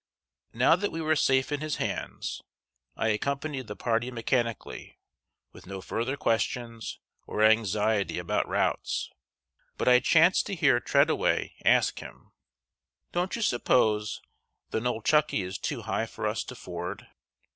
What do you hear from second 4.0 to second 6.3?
mechanically, with no further